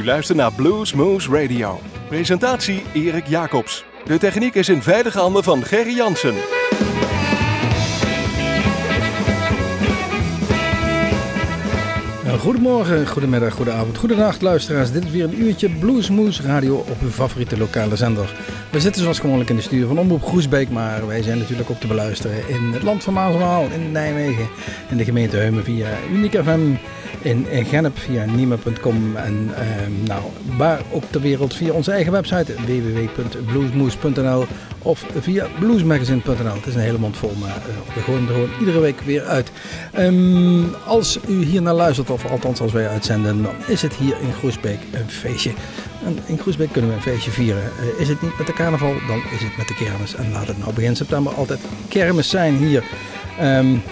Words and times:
U 0.00 0.04
luistert 0.04 0.38
naar 0.38 0.52
Blues 0.52 0.92
Moose 0.92 1.30
Radio. 1.30 1.80
Presentatie 2.08 2.82
Erik 2.92 3.26
Jacobs. 3.26 3.84
De 4.04 4.18
techniek 4.18 4.54
is 4.54 4.68
in 4.68 4.82
veilige 4.82 5.18
handen 5.18 5.44
van 5.44 5.64
Gerry 5.64 5.94
Jansen. 5.96 6.34
Nou, 12.24 12.38
goedemorgen, 12.38 13.06
goedemiddag, 13.06 13.54
goedenavond, 13.54 13.96
goedenacht 13.96 14.42
luisteraars. 14.42 14.92
Dit 14.92 15.04
is 15.04 15.10
weer 15.10 15.24
een 15.24 15.42
uurtje 15.42 15.68
Bluesmoose 15.68 16.42
Radio 16.42 16.76
op 16.76 17.00
uw 17.02 17.10
favoriete 17.10 17.58
lokale 17.58 17.96
zender. 17.96 18.34
We 18.70 18.80
zitten 18.80 19.02
zoals 19.02 19.18
gewoonlijk 19.18 19.50
in 19.50 19.56
de 19.56 19.62
stuur 19.62 19.86
van 19.86 19.98
Omroep 19.98 20.22
Groesbeek, 20.22 20.70
maar 20.70 21.06
wij 21.06 21.22
zijn 21.22 21.38
natuurlijk 21.38 21.70
ook 21.70 21.80
te 21.80 21.86
beluisteren 21.86 22.48
in 22.48 22.72
het 22.72 22.82
land 22.82 23.04
van 23.04 23.12
Maaswaal, 23.12 23.66
in 23.74 23.92
Nijmegen, 23.92 24.48
in 24.88 24.96
de 24.96 25.04
gemeente 25.04 25.36
Heumen 25.36 25.64
via 25.64 25.88
Unique 26.12 26.42
FM, 26.42 26.74
in, 27.22 27.46
in 27.50 27.64
Gennep 27.64 27.98
via 27.98 28.24
Nima.com 28.24 29.16
en 29.16 29.50
ehm, 29.54 29.92
nou, 30.04 30.22
waar 30.56 30.80
ook 30.92 31.04
ter 31.10 31.20
wereld 31.20 31.54
via 31.54 31.72
onze 31.72 31.90
eigen 31.90 32.12
website 32.12 32.54
www.bluesmoose.nl 32.54 34.46
of 34.82 35.06
via 35.20 35.46
bluesmagazine.nl. 35.58 36.54
Het 36.54 36.66
is 36.66 36.74
een 36.74 36.80
hele 36.80 36.98
mond 36.98 37.16
vol, 37.16 37.32
maar 37.40 37.62
we 37.94 38.00
gooien 38.00 38.26
er 38.26 38.32
gewoon 38.32 38.50
iedere 38.58 38.80
week 38.80 39.00
weer 39.00 39.24
uit. 39.24 39.50
Um, 39.98 40.74
als 40.86 41.18
u 41.28 41.44
hier 41.44 41.62
naar 41.62 41.74
luistert, 41.74 42.10
of 42.10 42.30
althans 42.30 42.60
als 42.60 42.72
wij 42.72 42.88
uitzenden, 42.88 43.42
dan 43.42 43.54
is 43.66 43.82
het 43.82 43.94
hier 43.94 44.16
in 44.20 44.32
Groesbeek 44.32 44.80
een 44.92 45.10
feestje. 45.10 45.52
En 46.04 46.18
in 46.26 46.38
Groesbeek 46.38 46.72
kunnen 46.72 46.90
we 46.90 46.96
een 46.96 47.02
feestje 47.02 47.30
vieren. 47.30 47.62
Uh, 47.62 48.00
is 48.00 48.08
het 48.08 48.22
niet 48.22 48.38
met 48.38 48.46
de 48.46 48.52
carnaval, 48.52 48.94
dan 49.06 49.22
is 49.34 49.42
het 49.42 49.56
met 49.56 49.68
de 49.68 49.74
kermis. 49.74 50.14
En 50.14 50.32
laat 50.32 50.46
het 50.46 50.58
nou 50.58 50.72
begin 50.72 50.96
september 50.96 51.34
altijd 51.34 51.60
kermis 51.88 52.28
zijn 52.28 52.56
hier. 52.56 52.84
Um, 53.42 53.82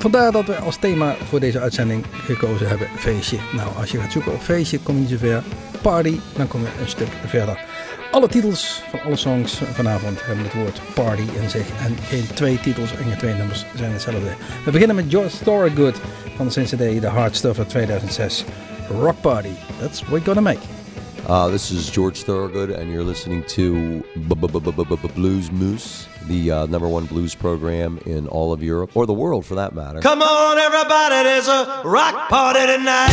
Vandaar 0.00 0.32
dat 0.32 0.44
we 0.44 0.56
als 0.56 0.76
thema 0.76 1.16
voor 1.28 1.40
deze 1.40 1.60
uitzending 1.60 2.04
gekozen 2.24 2.68
hebben 2.68 2.88
feestje. 2.96 3.38
Nou, 3.56 3.76
als 3.76 3.90
je 3.90 3.98
gaat 4.00 4.12
zoeken 4.12 4.32
op 4.32 4.40
feestje, 4.40 4.78
kom 4.78 4.94
je 4.94 5.00
niet 5.00 5.10
zo 5.10 5.16
ver. 5.16 5.42
Party, 5.82 6.18
dan 6.36 6.48
kom 6.48 6.60
je 6.60 6.66
een 6.80 6.88
stuk 6.88 7.08
verder. 7.26 7.64
Alle 8.10 8.28
titels 8.28 8.82
van 8.90 9.00
alle 9.00 9.16
songs 9.16 9.54
vanavond 9.54 10.26
hebben 10.26 10.44
het 10.44 10.54
woord 10.54 10.80
party 10.94 11.22
in 11.42 11.50
zich. 11.50 11.68
En 11.84 11.96
geen 12.02 12.26
twee 12.34 12.60
titels 12.60 12.90
en 12.96 13.04
geen 13.04 13.18
twee 13.18 13.34
nummers 13.34 13.64
zijn 13.76 13.92
hetzelfde. 13.92 14.34
We 14.64 14.70
beginnen 14.70 14.96
met 14.96 15.04
George 15.08 15.44
Thorogood 15.44 16.00
van 16.36 16.48
de 16.48 16.98
The 17.00 17.06
Hard 17.06 17.36
Stuff 17.36 17.58
uit 17.58 17.68
2006. 17.68 18.44
Rock 19.00 19.20
Party, 19.20 19.52
that's 19.80 20.00
what 20.00 20.10
we're 20.10 20.24
gonna 20.24 20.40
make. 20.40 20.60
Uh, 21.28 21.46
this 21.50 21.70
is 21.70 21.90
George 21.90 22.24
Thorogood, 22.24 22.74
and 22.74 22.88
you're 22.88 23.04
listening 23.04 23.46
to 23.46 24.02
Blues 25.14 25.50
Moose, 25.50 26.06
the 26.26 26.50
uh, 26.50 26.66
number 26.66 26.88
one 26.88 27.06
blues 27.06 27.34
program 27.34 27.98
in 28.06 28.28
all 28.28 28.52
of 28.52 28.62
Europe, 28.62 28.96
or 28.96 29.06
the 29.06 29.12
world 29.12 29.44
for 29.46 29.54
that 29.56 29.74
matter. 29.74 30.00
Come 30.00 30.22
on, 30.22 30.58
everybody, 30.58 31.22
there's 31.24 31.48
a 31.48 31.82
rock 31.84 32.28
party 32.28 32.60
tonight. 32.66 33.10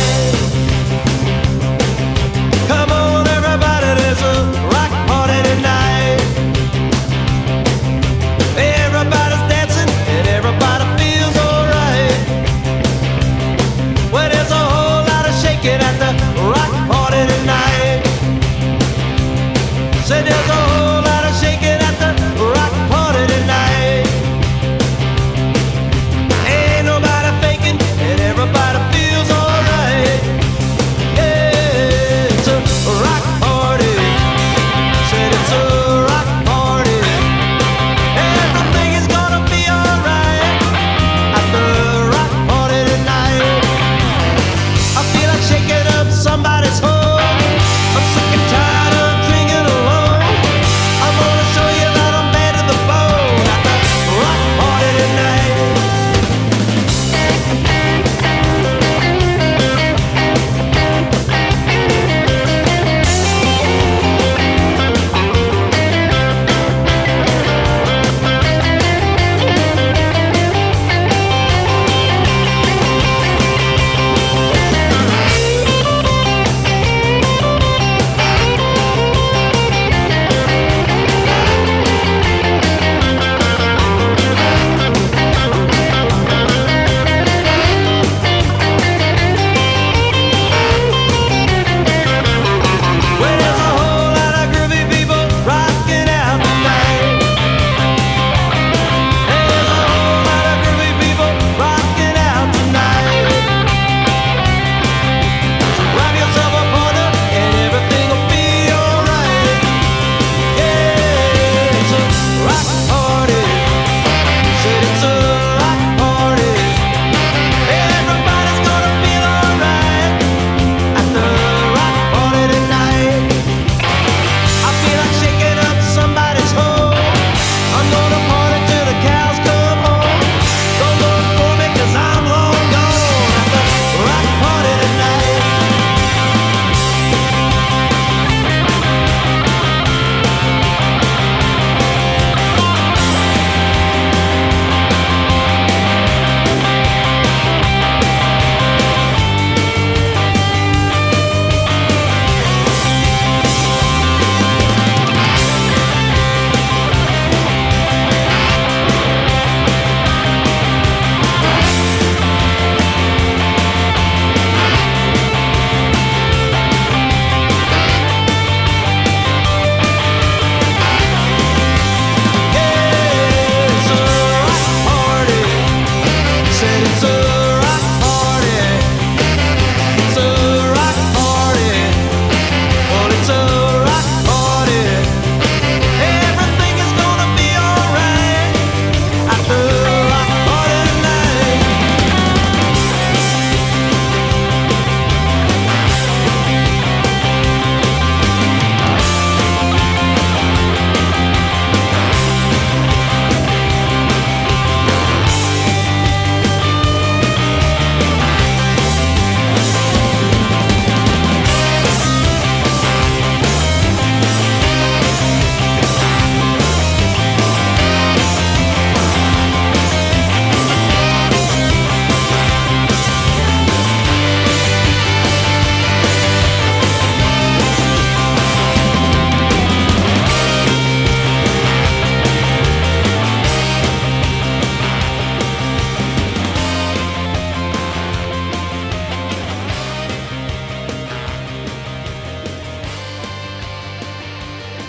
Come 2.66 2.90
on, 2.90 3.26
everybody, 3.26 4.00
there's 4.00 4.22
a 4.22 4.68
rock 4.70 4.90
party 5.08 5.42
tonight. 5.48 5.77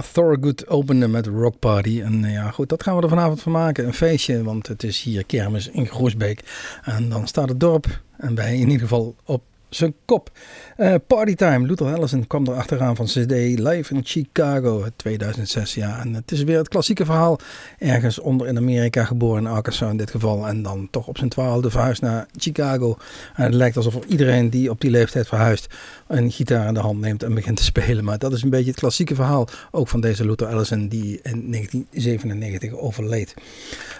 Joe 0.00 0.12
Thorogood 0.12 0.68
opende 0.68 1.08
met 1.08 1.26
Rock 1.26 1.58
Party. 1.58 2.00
En 2.02 2.24
eh, 2.24 2.32
ja, 2.32 2.50
goed, 2.50 2.68
dat 2.68 2.82
gaan 2.82 2.96
we 2.96 3.02
er 3.02 3.08
vanavond 3.08 3.42
van 3.42 3.52
maken. 3.52 3.86
Een 3.86 3.94
feestje, 3.94 4.42
want 4.42 4.66
het 4.66 4.82
is 4.82 5.02
hier 5.02 5.24
kermis 5.24 5.68
in 5.68 5.86
Groesbeek. 5.86 6.40
En 6.82 7.08
dan 7.08 7.26
staat 7.26 7.48
het 7.48 7.60
dorp, 7.60 8.02
en 8.16 8.34
wij 8.34 8.54
in 8.54 8.60
ieder 8.60 8.80
geval 8.80 9.16
op 9.24 9.42
zijn 9.70 9.94
kop. 10.04 10.30
Eh, 10.76 10.94
Partytime, 11.06 11.66
Luther 11.66 11.94
Allison 11.94 12.26
kwam 12.26 12.46
er 12.46 12.54
achteraan 12.54 12.96
van 12.96 13.06
CD 13.06 13.32
Live 13.58 13.94
in 13.94 14.00
Chicago 14.04 14.86
2006. 14.96 15.74
Ja, 15.74 16.00
en 16.00 16.14
het 16.14 16.32
is 16.32 16.42
weer 16.42 16.58
het 16.58 16.68
klassieke 16.68 17.04
verhaal. 17.04 17.38
Ergens 17.78 18.18
onder 18.18 18.46
in 18.46 18.56
Amerika 18.56 19.04
geboren, 19.04 19.42
in 19.42 19.50
Arkansas 19.50 19.90
in 19.90 19.96
dit 19.96 20.10
geval. 20.10 20.48
En 20.48 20.62
dan 20.62 20.88
toch 20.90 21.06
op 21.06 21.18
zijn 21.18 21.30
twaalfde 21.30 21.70
verhuisd 21.70 22.02
naar 22.02 22.26
Chicago. 22.36 22.96
En 23.34 23.44
het 23.44 23.54
lijkt 23.54 23.76
alsof 23.76 24.04
iedereen 24.06 24.50
die 24.50 24.70
op 24.70 24.80
die 24.80 24.90
leeftijd 24.90 25.26
verhuist 25.26 25.74
een 26.06 26.30
gitaar 26.30 26.68
in 26.68 26.74
de 26.74 26.80
hand 26.80 27.00
neemt 27.00 27.22
en 27.22 27.34
begint 27.34 27.56
te 27.56 27.64
spelen. 27.64 28.04
Maar 28.04 28.18
dat 28.18 28.32
is 28.32 28.42
een 28.42 28.50
beetje 28.50 28.70
het 28.70 28.80
klassieke 28.80 29.14
verhaal 29.14 29.48
ook 29.70 29.88
van 29.88 30.00
deze 30.00 30.24
Luther 30.24 30.46
Allison 30.46 30.88
die 30.88 31.20
in 31.22 31.50
1997 31.50 32.72
overleed. 32.72 33.34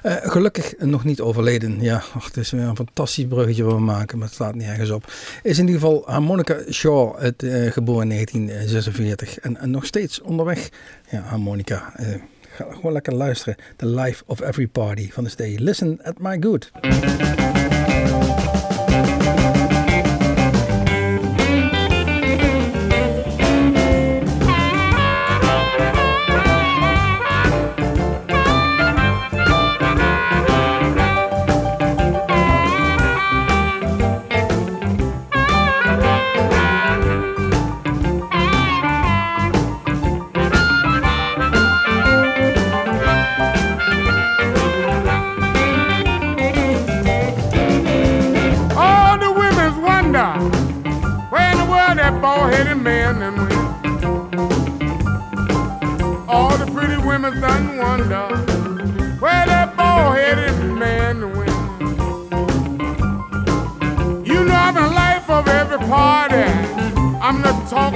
Uh, 0.02 0.12
gelukkig 0.22 0.74
nog 0.78 1.04
niet 1.04 1.20
overleden. 1.20 1.80
Ja, 1.80 2.02
ach, 2.14 2.24
het 2.24 2.36
is 2.36 2.50
weer 2.50 2.62
een 2.62 2.76
fantastisch 2.76 3.26
bruggetje 3.26 3.64
wat 3.64 3.74
we 3.74 3.80
maken, 3.80 4.18
maar 4.18 4.26
het 4.26 4.36
slaat 4.36 4.54
nergens 4.54 4.90
op. 4.90 5.12
Is 5.42 5.58
in 5.60 5.66
ieder 5.66 5.80
geval 5.80 6.02
Harmonica 6.06 6.56
Shaw, 6.70 7.18
het, 7.18 7.42
uh, 7.42 7.70
geboren 7.70 8.02
in 8.02 8.08
1946 8.08 9.38
en, 9.38 9.70
nog 9.70 9.86
steeds 9.86 10.20
onderweg. 10.20 10.68
Ja, 11.10 11.20
harmonica. 11.20 11.92
Uh, 12.00 12.06
ga 12.48 12.66
gewoon 12.74 12.92
lekker 12.92 13.14
luisteren. 13.14 13.56
The 13.76 13.86
Life 13.86 14.22
of 14.26 14.40
Every 14.40 14.66
Party 14.66 15.10
van 15.10 15.24
de 15.24 15.30
Stay. 15.30 15.56
Listen 15.58 15.98
at 16.02 16.18
my 16.18 16.36
good. 16.40 16.70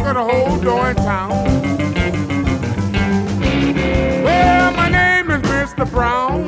Of 0.06 0.14
the 0.14 0.22
whole 0.22 0.58
darn 0.58 0.96
town. 0.96 1.30
Well, 4.22 4.72
my 4.72 4.90
name 4.90 5.30
is 5.30 5.40
Mr. 5.42 5.90
Brown. 5.90 6.44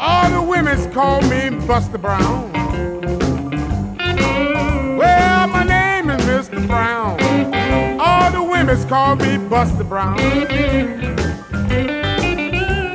All 0.00 0.30
the 0.30 0.42
women's 0.42 0.86
call 0.94 1.20
me 1.22 1.50
Buster 1.66 1.98
Brown. 1.98 2.50
Well, 4.96 5.48
my 5.48 5.64
name 5.64 6.08
is 6.08 6.24
Mr. 6.24 6.66
Brown. 6.66 7.20
All 8.00 8.30
the 8.32 8.42
women's 8.42 8.84
call 8.86 9.16
me 9.16 9.36
Buster 9.36 9.84
Brown. 9.84 10.16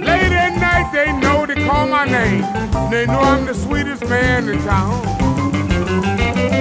Late 0.01 0.32
at 0.34 0.58
night, 0.60 0.89
they 0.94 1.12
know 1.20 1.46
they 1.46 1.63
call 1.63 1.88
my 1.88 2.06
name. 2.06 2.42
They 2.89 3.06
know 3.06 3.20
I'm 3.20 3.46
the 3.46 3.54
sweetest 3.54 4.08
man 4.10 4.50
in 4.50 4.58
town. 4.63 5.35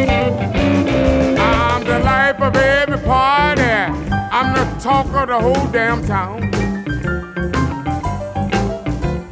I'm 0.08 1.84
the 1.84 1.98
life 2.00 2.40
of 2.40 2.56
every 2.56 2.98
party. 2.98 3.62
I'm 3.62 4.54
the 4.54 4.80
talk 4.80 5.06
of 5.06 5.28
the 5.28 5.38
whole 5.40 5.66
damn 5.68 6.04
town. 6.06 6.50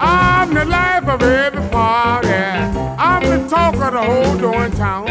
I'm 0.00 0.54
the 0.54 0.64
life 0.64 1.08
of 1.08 1.22
every 1.22 1.68
party. 1.70 2.28
I'm 2.28 3.22
the 3.22 3.48
talk 3.48 3.74
of 3.74 3.92
the 3.92 4.02
whole 4.02 4.38
darn 4.38 4.70
town. 4.72 5.08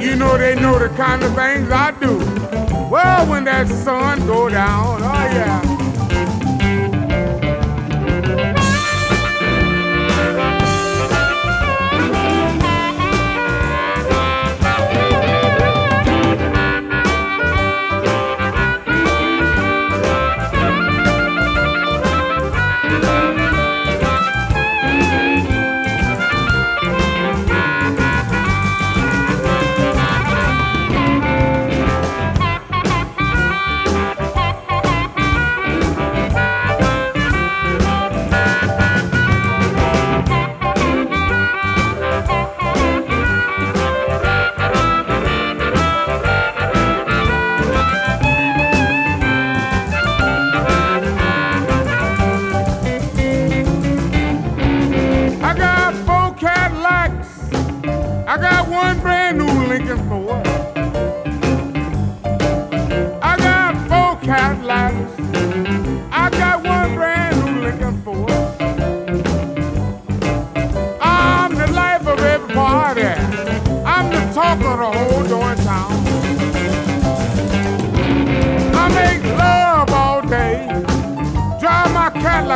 You 0.00 0.16
know 0.16 0.36
they 0.38 0.54
know 0.54 0.78
the 0.78 0.88
kind 0.96 1.22
of 1.22 1.34
things 1.34 1.70
I 1.70 1.90
do. 2.00 2.18
Well, 2.90 3.26
when 3.28 3.44
that 3.44 3.68
sun 3.68 4.26
go 4.26 4.48
down, 4.48 5.02
oh 5.02 5.28
yeah. 5.32 5.77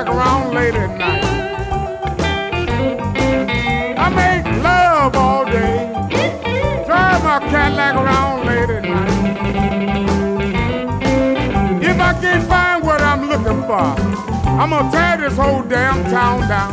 Cadillac 0.03 0.17
around 0.17 0.55
late 0.55 0.75
at 0.75 0.99
night. 0.99 1.25
I 3.99 4.09
make 4.11 4.45
love 4.63 5.15
all 5.15 5.45
day. 5.45 5.93
Drive 6.87 7.23
my 7.23 7.39
Cadillac 7.51 7.95
around 7.95 8.47
late 8.47 8.71
at 8.71 8.83
night. 8.83 9.13
If 11.83 12.01
I 12.01 12.13
can't 12.21 12.45
find 12.49 12.85
what 12.85 13.01
I'm 13.01 13.29
looking 13.29 13.63
for, 13.63 13.95
I'm 14.59 14.71
gonna 14.71 14.91
tear 14.91 15.17
this 15.19 15.37
whole 15.37 15.63
damn 15.63 16.03
town 16.11 16.49
down. 16.49 16.73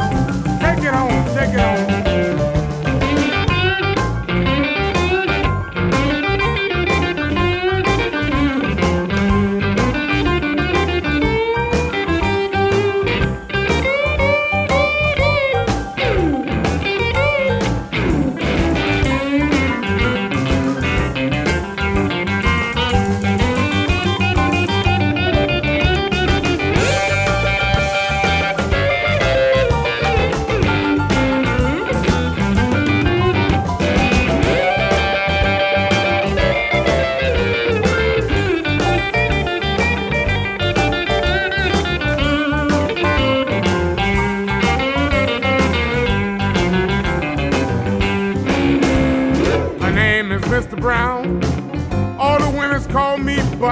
Take 0.59 0.83
it 0.83 0.93
home, 0.93 1.25
take 1.36 1.53
it 1.53 1.59
home. 1.59 2.08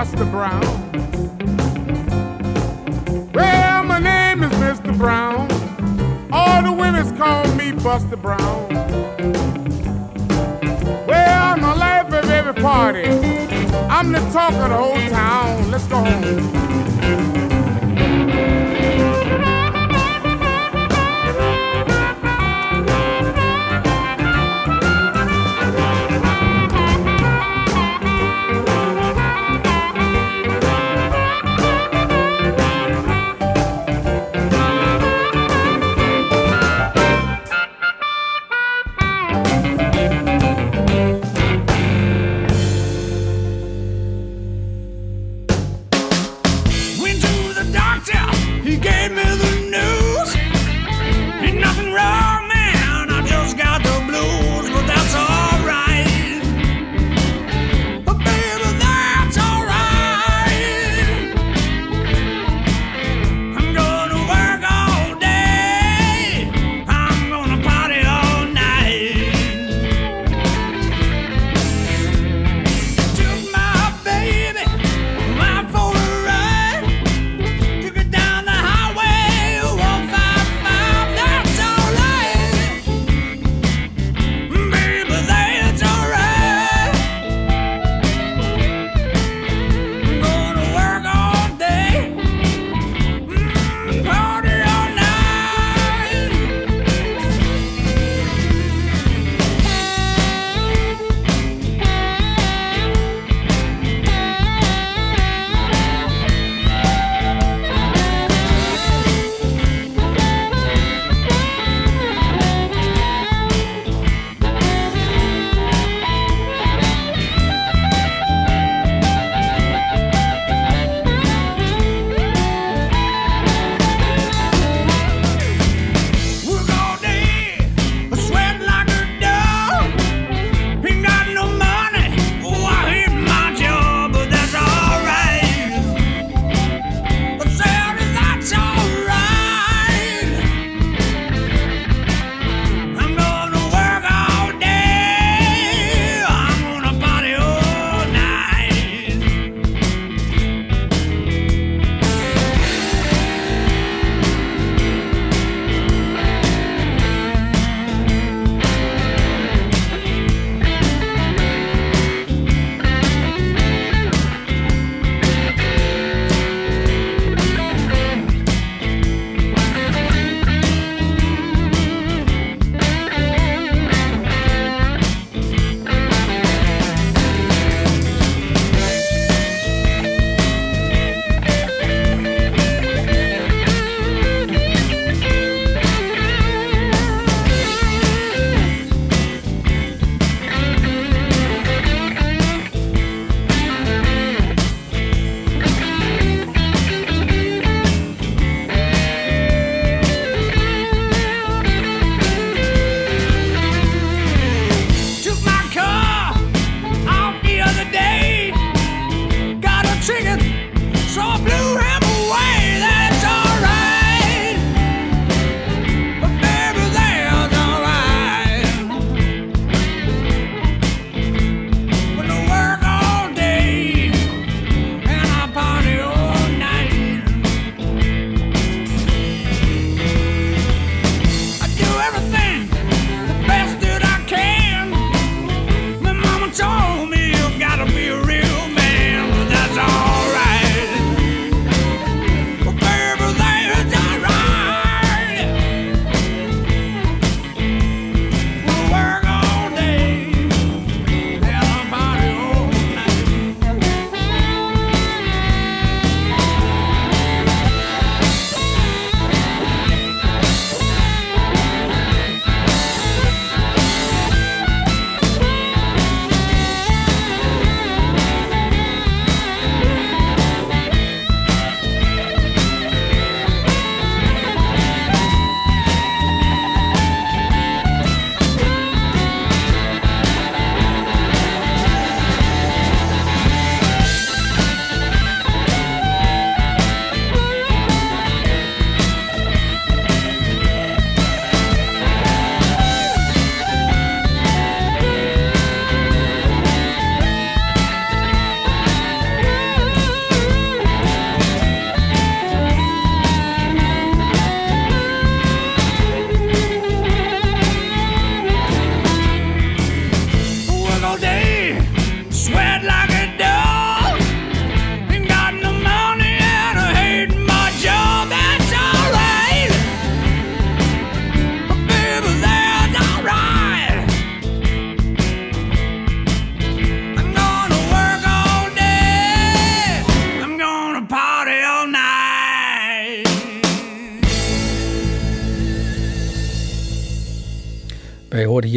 Buster 0.08 0.32
Brown. 0.32 0.62
Well, 3.34 3.84
my 3.84 4.00
name 4.00 4.42
is 4.42 4.52
Mr. 4.54 4.98
Brown. 4.98 5.52
All 6.32 6.64
the 6.64 6.72
women's 6.72 7.12
call 7.18 7.46
me 7.56 7.74
Buster 7.74 8.16
Brown. 8.16 8.70
Well, 11.06 11.44
I'm 11.44 11.60
the 11.60 11.76
life 11.76 12.14
of 12.14 12.30
every 12.30 12.54
party. 12.54 13.10
I'm 13.90 14.14
the 14.14 14.20
talk 14.32 14.54
of 14.54 14.70
the 14.70 14.78
whole 14.78 14.96
town. 15.10 15.72
Let's 15.72 15.88
go 15.88 15.98
home. 15.98 16.77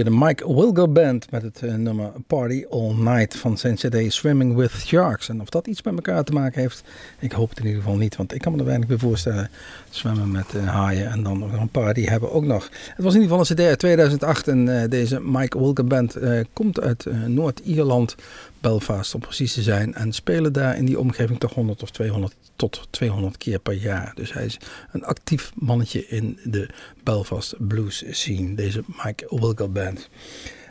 De 0.05 0.11
Mike 0.11 0.55
Wilgo 0.55 0.89
Band 0.89 1.31
met 1.31 1.43
het 1.43 1.63
eh, 1.63 1.75
nummer 1.75 2.11
Party 2.27 2.65
All 2.71 2.93
Night 2.93 3.37
van 3.37 3.59
zijn 3.59 3.75
CD 3.75 4.13
Swimming 4.13 4.57
with 4.57 4.71
Sharks. 4.71 5.29
En 5.29 5.41
of 5.41 5.49
dat 5.49 5.67
iets 5.67 5.83
met 5.83 5.95
elkaar 5.95 6.25
te 6.25 6.33
maken 6.33 6.61
heeft, 6.61 6.83
ik 7.19 7.33
hoop 7.33 7.49
het 7.49 7.59
in 7.59 7.67
ieder 7.67 7.83
geval 7.83 7.97
niet. 7.97 8.17
Want 8.17 8.35
ik 8.35 8.41
kan 8.41 8.53
me 8.53 8.59
er 8.59 8.65
weinig 8.65 8.89
bij 8.89 8.99
voorstellen. 8.99 9.51
Zwemmen 9.91 10.31
met 10.31 10.55
eh, 10.55 10.69
haaien 10.69 11.11
en 11.11 11.23
dan 11.23 11.39
nog 11.39 11.53
een 11.53 11.69
party 11.69 12.05
hebben 12.05 12.33
ook 12.33 12.45
nog. 12.45 12.69
Het 12.95 13.05
was 13.05 13.15
in 13.15 13.21
ieder 13.21 13.37
geval 13.37 13.57
een 13.57 13.65
CD 13.65 13.69
uit 13.69 13.79
2008 13.79 14.49
en 14.49 14.83
eh, 14.83 14.89
deze 14.89 15.21
Mike 15.21 15.59
Wilgo 15.59 15.85
Band 15.85 16.17
komt 16.53 16.81
uit 16.81 17.07
Noord-Ierland, 17.27 18.17
Belfast 18.61 19.15
om 19.15 19.21
precies 19.21 19.53
te 19.53 19.63
zijn. 19.63 19.95
En 19.95 20.13
spelen 20.13 20.53
daar 20.53 20.77
in 20.77 20.85
die 20.85 20.99
omgeving 20.99 21.41
toch 21.41 21.55
100 21.55 21.83
of 21.83 21.91
200 21.91 22.35
tot 22.57 22.87
200 22.91 23.37
keer 23.37 23.59
per 23.59 23.75
jaar. 23.75 24.13
Dus 24.15 24.33
hij 24.33 24.45
is 24.45 24.59
een 24.93 25.05
actief 25.05 25.53
mannetje 25.55 26.07
in 26.07 26.39
de 26.45 26.69
Belfast 27.05 27.55
blues 27.59 28.05
scene, 28.11 28.55
deze 28.55 28.83
Mike 29.05 29.27
Wilgo 29.29 29.69
Band. 29.69 30.09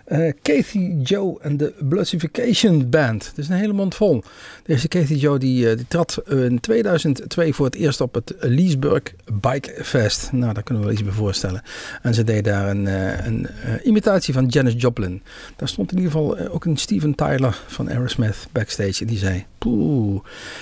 Eh 0.09 0.33
Kathy 0.41 0.95
Joe 1.03 1.37
en 1.41 1.57
de 1.57 1.73
Bluesification 1.79 2.89
Band. 2.89 3.33
Is 3.35 3.49
een 3.49 3.55
hele 3.55 3.73
mond 3.73 3.95
vol. 3.95 4.23
Deze 4.63 4.87
Kathy 4.87 5.13
Joe 5.13 5.39
die, 5.39 5.69
eh, 5.69 5.75
die 5.75 5.87
trad 5.87 6.21
in 6.27 6.59
2002 6.59 7.53
voor 7.53 7.65
het 7.65 7.75
eerst 7.75 8.01
op 8.01 8.13
het 8.13 8.35
Leesburg 8.39 9.01
Bike 9.33 9.83
Fest. 9.83 10.31
Nou, 10.31 10.53
daar 10.53 10.63
kunnen 10.63 10.83
we 10.83 10.89
wel 10.89 10.99
iets 10.99 11.07
bij 11.07 11.17
voorstellen. 11.17 11.61
En 12.01 12.13
ze 12.13 12.23
deed 12.23 12.43
daar 12.43 12.69
een, 12.69 12.87
eh, 12.87 13.25
een 13.25 13.47
imitatie 13.83 14.33
van 14.33 14.45
Janis 14.45 14.73
Joplin. 14.77 15.21
Daar 15.55 15.67
stond 15.67 15.91
in 15.91 15.97
ieder 15.97 16.11
geval 16.11 16.37
ook 16.37 16.65
een 16.65 16.77
Steven 16.77 17.15
Tyler 17.15 17.61
van 17.67 17.89
Aerosmith 17.89 18.47
backstage. 18.51 19.01
En 19.01 19.07
die 19.07 19.17
zei, 19.17 19.45
poeh, 19.57 20.21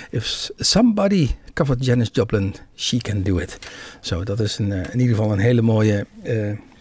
if 0.10 0.50
somebody 0.58 1.30
covered 1.54 1.86
Janis 1.86 2.10
Joplin, 2.12 2.56
she 2.76 2.98
can 2.98 3.24
do 3.24 3.38
it. 3.38 3.58
Zo, 4.02 4.24
dat 4.24 4.40
is 4.40 4.58
een, 4.58 4.72
in 4.72 5.00
ieder 5.00 5.16
geval 5.16 5.32
een 5.32 5.40
hele 5.40 5.62
mooie 5.62 6.06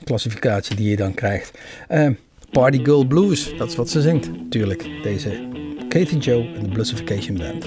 klassificatie 0.05 0.77
die 0.77 0.91
je 0.91 0.97
dan 0.97 1.15
krijgt. 1.15 1.59
Eh, 1.89 2.09
Party 2.57 2.85
Girl 2.85 3.05
Blues, 3.05 3.57
dat 3.57 3.69
is 3.69 3.77
wat 3.77 3.91
ze 3.91 4.01
zingt, 4.01 4.31
tuurlijk. 4.49 5.03
Deze 5.03 5.49
Kathy 5.89 6.17
Joe 6.17 6.47
en 6.55 6.63
de 6.63 6.69
Bluesification 6.69 7.37
Band. 7.37 7.67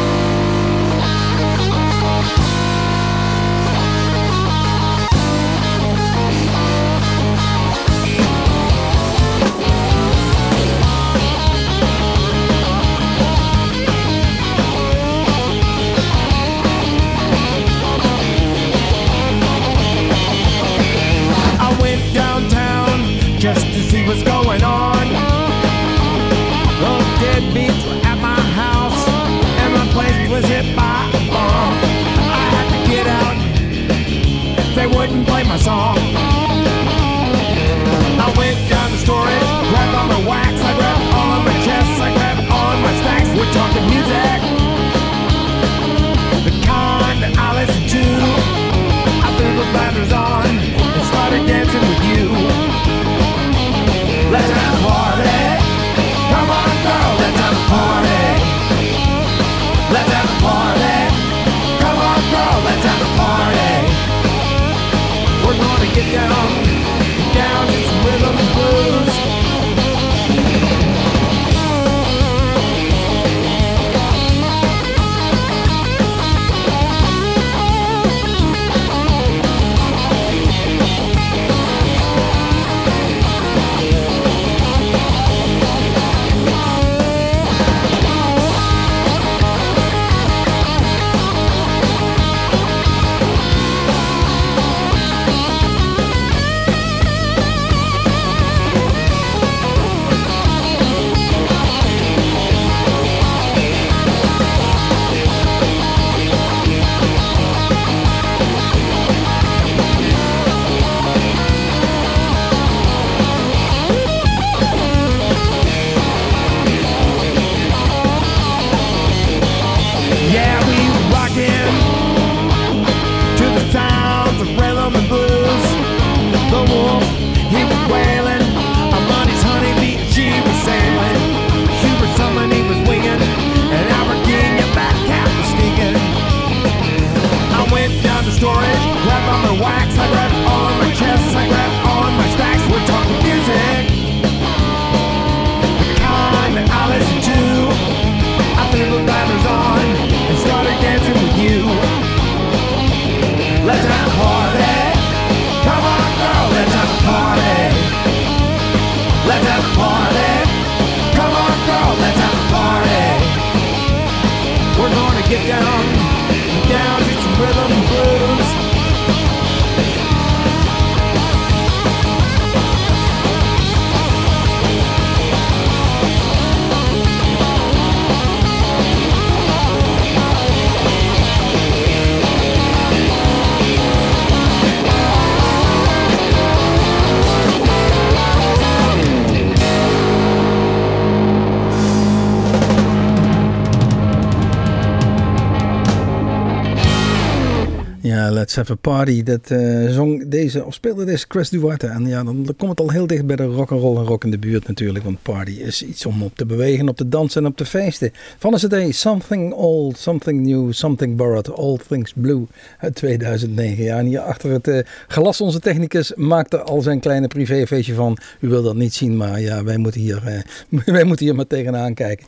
Have 198.61 198.73
a 198.73 198.95
Party. 198.95 199.23
Dat 199.23 199.51
eh, 199.51 199.89
zong 199.89 200.27
deze, 200.27 200.65
of 200.65 200.73
speelde 200.73 201.05
deze 201.05 201.25
Chris 201.27 201.49
Duarte. 201.49 201.87
En 201.87 202.07
ja, 202.07 202.23
dan, 202.23 202.43
dan 202.43 202.55
komt 202.55 202.69
het 202.69 202.79
al 202.79 202.89
heel 202.89 203.07
dicht 203.07 203.25
bij 203.25 203.35
de 203.35 203.43
rock 203.43 203.71
and 203.71 203.81
roll 203.81 203.97
en 203.97 204.03
rock 204.03 204.23
in 204.23 204.31
de 204.31 204.37
buurt 204.37 204.67
natuurlijk. 204.67 205.05
Want 205.05 205.21
party 205.21 205.51
is 205.51 205.83
iets 205.83 206.05
om 206.05 206.23
op 206.23 206.35
te 206.35 206.45
bewegen, 206.45 206.89
op 206.89 206.97
te 206.97 207.09
dansen 207.09 207.41
en 207.41 207.47
op 207.49 207.57
te 207.57 207.65
feesten. 207.65 208.11
Van 208.37 208.51
de 208.51 208.67
CD 208.67 208.95
Something 208.95 209.53
Old, 209.53 209.97
Something 209.97 210.45
New, 210.45 210.73
Something 210.73 211.17
Borrowed, 211.17 211.53
All 211.53 211.77
Things 211.87 212.13
Blue 212.15 212.47
uit 212.79 212.95
2009. 212.95 213.83
Ja, 213.83 213.97
en 213.97 214.05
hier 214.05 214.19
achter 214.19 214.51
het 214.51 214.67
eh, 214.67 214.79
glas 215.07 215.41
onze 215.41 215.59
technicus 215.59 216.13
maakte 216.15 216.61
al 216.61 216.81
zijn 216.81 216.99
kleine 216.99 217.27
privéfeestje 217.27 217.93
van. 217.93 218.17
U 218.39 218.47
wil 218.47 218.63
dat 218.63 218.75
niet 218.75 218.93
zien, 218.93 219.17
maar 219.17 219.41
ja, 219.41 219.63
wij 219.63 219.77
moeten 219.77 220.01
hier, 220.01 220.21
eh, 220.25 220.83
wij 220.95 221.03
moeten 221.03 221.25
hier 221.25 221.35
maar 221.35 221.47
tegenaan 221.47 221.93
kijken. 221.93 222.25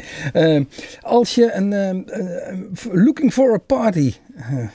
Als 1.01 1.35
je 1.35 1.51
een 1.53 2.05
Looking 2.91 3.33
for 3.33 3.53
a 3.53 3.57
Party 3.57 4.13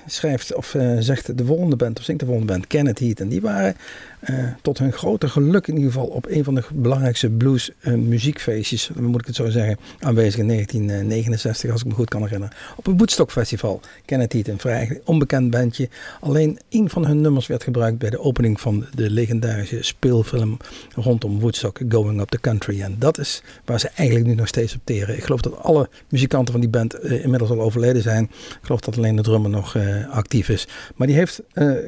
schrijft 0.07 0.55
of 0.55 0.75
eh, 0.75 0.97
zegt 0.99 1.39
de 1.39 1.45
volgende 1.45 1.77
band 1.77 1.99
of 1.99 2.05
zingt 2.05 2.21
de 2.21 2.27
volgende 2.27 2.53
band, 2.53 2.67
Kenneth 2.67 2.99
Heat. 2.99 3.21
En 3.21 3.29
die 3.29 3.41
waren 3.41 3.75
eh, 4.21 4.45
tot 4.63 4.79
hun 4.79 4.93
grote 4.93 5.29
geluk 5.29 5.67
in 5.67 5.77
ieder 5.77 5.93
geval 5.93 6.07
op 6.07 6.27
een 6.29 6.45
van 6.45 6.55
de 6.55 6.63
belangrijkste 6.73 7.31
blues 7.31 7.71
eh, 7.81 7.95
muziekfeestjes, 7.95 8.91
moet 8.97 9.21
ik 9.21 9.27
het 9.27 9.35
zo 9.35 9.49
zeggen, 9.49 9.79
aanwezig 10.01 10.41
in 10.41 10.47
1969 10.47 11.71
als 11.71 11.81
ik 11.81 11.87
me 11.87 11.95
goed 11.95 12.09
kan 12.09 12.23
herinneren. 12.23 12.57
Op 12.77 12.87
een 12.87 12.97
Woodstock 12.97 13.31
Festival. 13.31 13.81
Kenneth 14.05 14.33
Heat, 14.33 14.49
een 14.49 14.59
vrij 14.59 15.01
onbekend 15.05 15.51
bandje. 15.51 15.89
Alleen 16.21 16.59
één 16.69 16.91
van 16.91 17.07
hun 17.07 17.21
nummers 17.21 17.47
werd 17.47 17.63
gebruikt 17.63 17.99
bij 17.99 18.11
de 18.11 18.21
opening 18.21 18.61
van 18.61 18.87
de 18.95 19.11
legendarische 19.11 19.83
speelfilm 19.83 20.57
rondom 20.95 21.41
Woodstock, 21.41 21.81
Going 21.89 22.21
Up 22.21 22.29
the 22.29 22.41
Country. 22.41 22.81
En 22.81 22.97
dat 22.99 23.19
is 23.19 23.43
waar 23.65 23.81
ze 23.81 23.89
eigenlijk 23.95 24.29
nu 24.29 24.35
nog 24.35 24.49
steeds 24.49 24.75
op 24.75 24.81
teren. 24.85 25.17
Ik 25.17 25.25
geloof 25.25 25.41
dat 25.41 25.63
alle 25.63 25.89
muzikanten 26.09 26.53
van 26.53 26.61
die 26.61 26.71
band 26.71 26.95
eh, 26.95 27.25
inmiddels 27.25 27.51
al 27.51 27.61
overleden 27.61 28.03
zijn. 28.03 28.25
Ik 28.25 28.59
geloof 28.63 28.81
dat 28.81 28.97
alleen 28.97 29.17
de 29.17 29.23
drummer 29.23 29.51
nog 29.51 29.77
actief 30.11 30.49
is. 30.49 30.69
Maar 30.97 31.07
die 31.07 31.17
heeft 31.17 31.43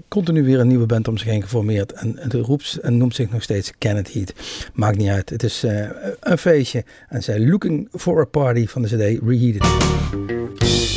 continu 0.09 0.45
weer 0.45 0.61
een 0.61 0.69
nieuwe 0.69 0.87
band 0.87 1.09
om 1.09 1.19
zich 1.19 1.29
heen 1.29 1.43
geformeerd. 1.43 1.93
En 1.93 2.20
het 2.23 2.33
roept 2.33 2.77
en 2.77 2.97
noemt 2.97 3.15
zich 3.15 3.31
nog 3.31 3.43
steeds 3.43 3.73
Kenneth 3.79 4.13
Heat. 4.13 4.33
Maakt 4.75 4.97
niet 4.97 5.09
uit. 5.09 5.31
Het 5.31 5.43
is 5.43 5.63
eh, 5.63 5.89
een 6.21 6.39
feestje. 6.39 6.85
En 7.09 7.23
zij 7.23 7.41
Looking 7.41 7.89
for 7.93 8.21
a 8.21 8.25
Party 8.25 8.67
van 8.67 8.83
de 8.83 8.89
CD 8.89 9.23
Reheated. 9.27 10.90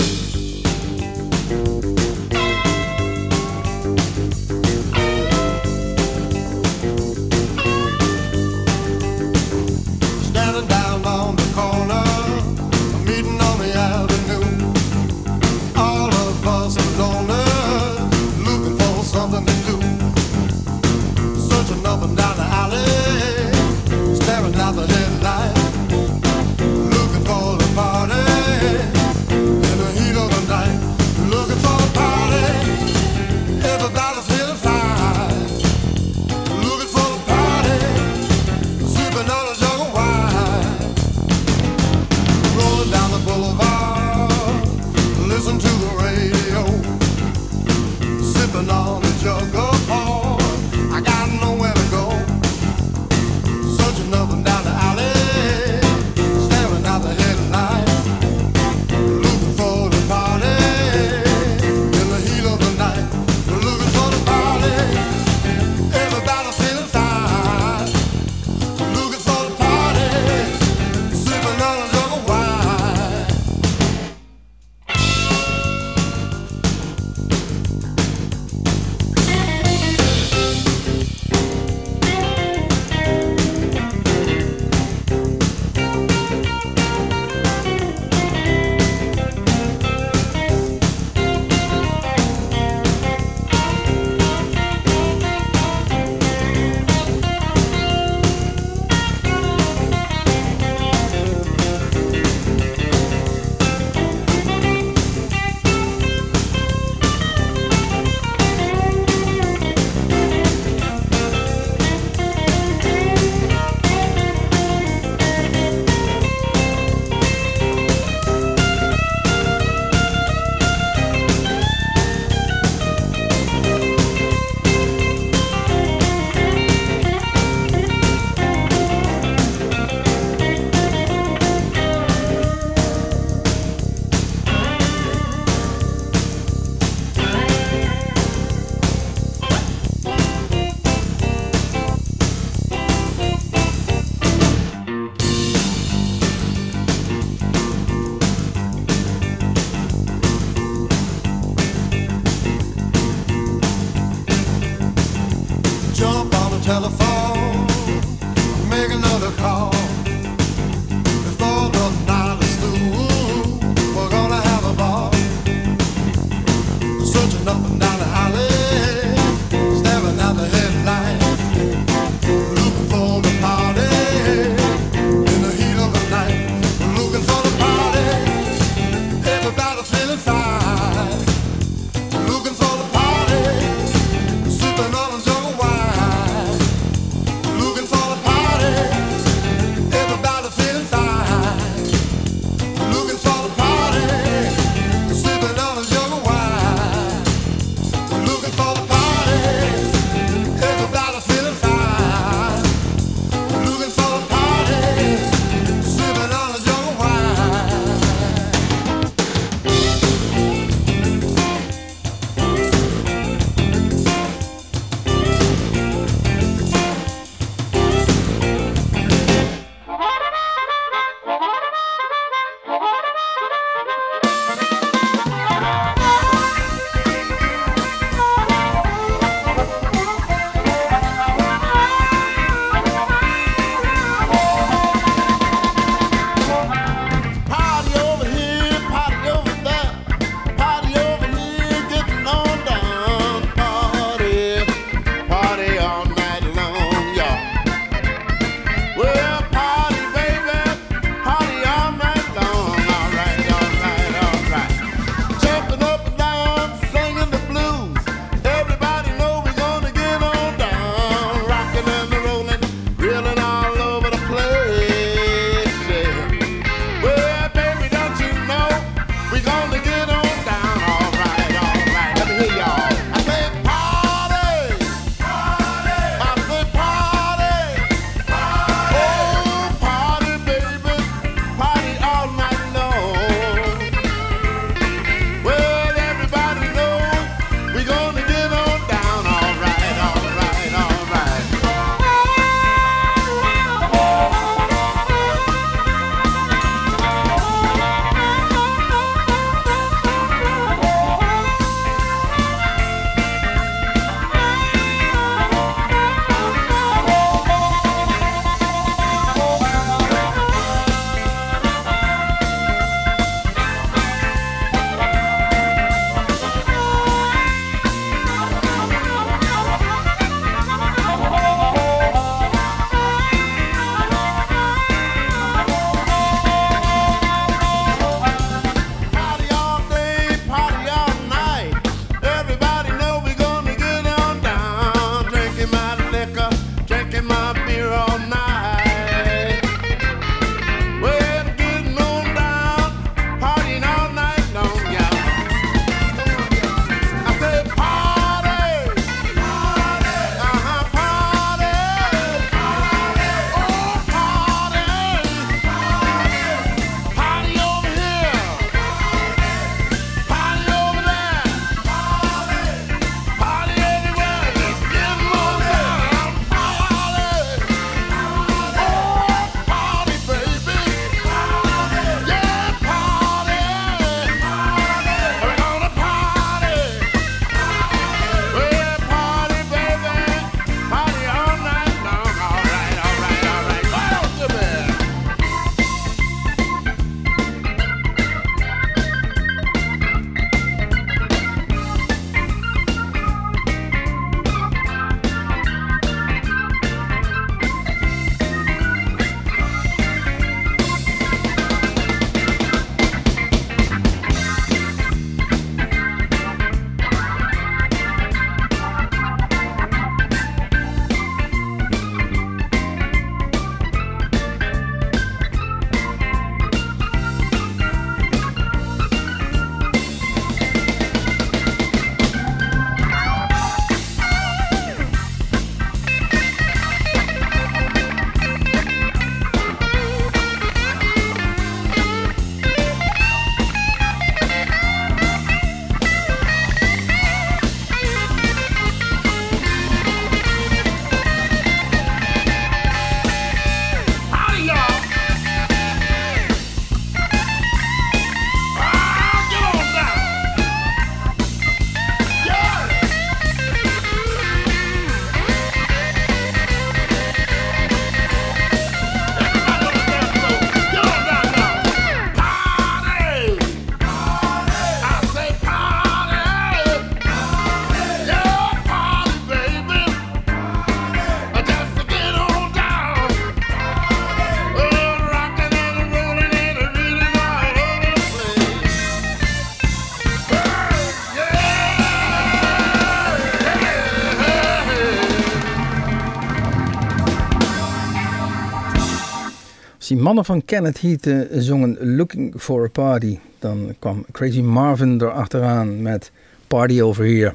Die 490.14 490.22
mannen 490.22 490.45
van 490.45 490.66
Kenneth 490.66 491.01
Heat 491.01 491.28
zongen 491.51 492.16
Looking 492.16 492.53
for 492.57 492.84
a 492.84 492.88
Party, 492.88 493.39
dan 493.59 493.95
kwam 493.99 494.26
Crazy 494.32 494.61
Marvin 494.61 495.22
erachteraan 495.22 496.01
met 496.01 496.32
Party 496.68 497.01
Over 497.01 497.26
Here. 497.26 497.53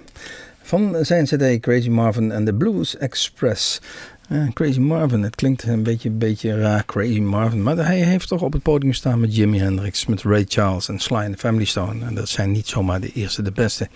Van 0.63 0.97
zijn 1.01 1.25
CD 1.25 1.61
Crazy 1.61 1.89
Marvin 1.89 2.33
and 2.33 2.47
the 2.47 2.53
Blues 2.53 2.97
Express. 2.97 3.81
Eh, 4.29 4.49
Crazy 4.53 4.81
Marvin, 4.81 5.23
het 5.23 5.35
klinkt 5.35 5.63
een 5.63 5.83
beetje, 5.83 6.11
beetje 6.11 6.61
raar, 6.61 6.85
Crazy 6.85 7.21
Marvin. 7.21 7.63
Maar 7.63 7.77
hij 7.77 7.99
heeft 7.99 8.29
toch 8.29 8.43
op 8.43 8.53
het 8.53 8.63
podium 8.63 8.93
staan 8.93 9.21
met 9.21 9.37
Jimi 9.37 9.59
Hendrix, 9.59 10.07
met 10.07 10.23
Ray 10.23 10.45
Charles 10.49 10.89
en 10.89 10.99
Sly 10.99 11.17
and 11.17 11.33
the 11.33 11.39
Family 11.39 11.65
Stone. 11.65 12.05
En 12.05 12.15
dat 12.15 12.29
zijn 12.29 12.51
niet 12.51 12.67
zomaar 12.67 13.01
de 13.01 13.13
eerste, 13.13 13.43
de 13.43 13.53
beste, 13.53 13.89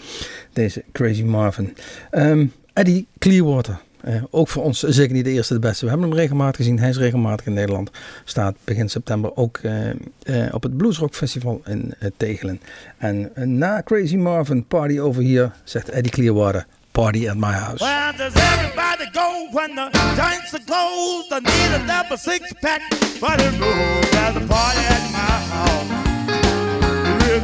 deze 0.53 0.85
Crazy 0.93 1.23
Marvin. 1.23 1.77
Ehm, 2.11 2.47
Eddie 2.73 3.07
Clearwater. 3.19 3.81
Eh, 4.03 4.15
ook 4.31 4.49
voor 4.49 4.63
ons 4.63 4.81
zeker 4.81 5.15
niet 5.15 5.25
de 5.25 5.31
eerste 5.31 5.55
de 5.55 5.61
beste. 5.61 5.85
We 5.85 5.91
hebben 5.91 6.09
hem 6.09 6.19
regelmatig 6.19 6.57
gezien. 6.57 6.79
Hij 6.79 6.89
is 6.89 6.97
regelmatig 6.97 7.47
in 7.47 7.53
Nederland. 7.53 7.91
Staat 8.25 8.55
begin 8.65 8.89
september 8.89 9.37
ook 9.37 9.59
eh, 9.59 9.91
eh, 9.91 10.55
op 10.55 10.63
het 10.63 10.77
Bluesrock 10.77 11.15
Festival 11.15 11.63
in 11.67 11.95
Tegelen. 12.17 12.61
En 12.99 13.33
na 13.59 13.83
Crazy 13.85 14.17
Marvin, 14.17 14.67
Party 14.67 14.99
Over 14.99 15.23
Here, 15.23 15.51
zegt 15.65 15.89
Eddie 15.89 16.13
Clearwater, 16.13 16.67
Party 16.93 17.29
at 17.29 17.37
My 17.37 17.53
House. 17.53 17.85
Does 18.17 18.35
everybody 18.35 19.11
go 19.13 19.49
when 19.53 19.75
the 19.75 19.91
closed? 20.67 21.33
I 21.33 21.41
need 21.41 22.11
a 22.11 22.17
six 22.17 22.53
pack 22.61 22.81
party 23.21 23.45
at 23.45 23.59
my 23.59 23.69
house. 25.51 25.93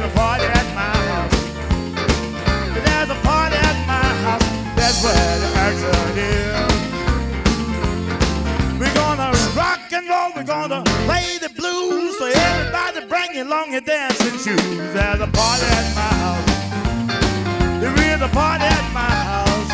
A 0.01 0.07
party 0.13 0.45
at 0.45 0.65
my 0.75 0.81
house. 1.07 1.35
There's 2.85 3.09
a 3.09 3.21
party. 3.23 3.68
That's 4.89 5.03
where 5.03 5.37
the 5.37 5.49
action 5.53 6.17
is. 6.17 6.73
We're 8.79 8.95
gonna 8.95 9.29
rock 9.55 9.85
and 9.93 10.09
roll. 10.09 10.31
We're 10.35 10.43
gonna 10.43 10.81
play 11.05 11.37
the 11.37 11.49
blues. 11.49 12.17
So 12.17 12.25
everybody 12.25 13.05
bring 13.05 13.37
along 13.37 13.71
your 13.73 13.81
dancing 13.81 14.39
shoes. 14.39 14.57
There's 14.91 15.21
a 15.21 15.27
party 15.27 15.65
at 15.77 15.93
my 15.93 16.09
house. 16.25 16.49
There 17.79 17.93
is 17.93 18.19
a 18.19 18.29
party 18.29 18.65
at 18.65 18.91
my 18.91 19.13
house. 19.29 19.69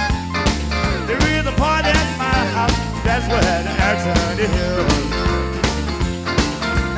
There 1.08 1.24
is 1.40 1.46
a 1.48 1.54
party 1.54 1.88
at 1.88 2.18
my 2.18 2.40
house. 2.52 2.76
That's 3.06 3.26
where 3.32 3.64
the 3.64 3.72
action 3.72 4.20
is. 4.44 4.52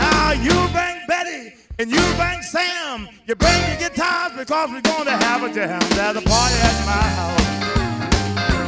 Now 0.02 0.32
you 0.32 0.56
bring 0.74 1.06
Betty 1.08 1.54
and 1.78 1.92
you 1.92 2.02
bring 2.18 2.42
Sam. 2.42 3.10
You 3.28 3.36
bring 3.36 3.62
your 3.70 3.78
guitars 3.78 4.32
because 4.36 4.72
we're 4.72 4.82
gonna 4.82 5.18
have 5.24 5.44
a 5.44 5.54
jam. 5.54 5.80
There's 5.92 6.18
a 6.18 6.22
party 6.22 6.56
at 6.56 6.86
my 6.88 7.06
house. 7.20 7.77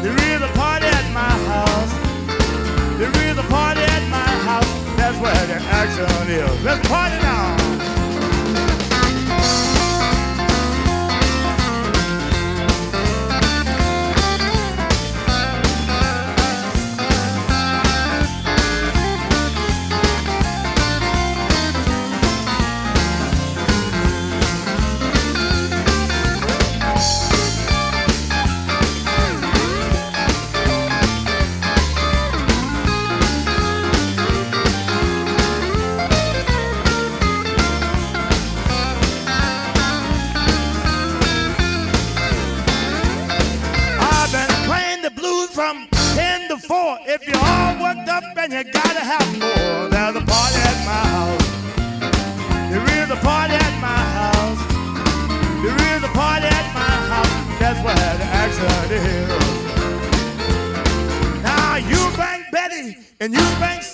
There 0.01 0.15
is 0.33 0.41
a 0.41 0.47
party 0.53 0.85
at 0.85 1.11
my 1.13 1.29
house. 1.51 1.91
There 2.97 3.11
is 3.29 3.37
a 3.37 3.43
party 3.43 3.81
at 3.81 4.07
my 4.09 4.29
house. 4.47 4.71
That's 4.95 5.17
where 5.19 5.33
the 5.47 5.55
action 5.55 6.29
is. 6.29 6.63
Let's 6.63 6.87
party 6.87 7.17
now. 7.21 7.69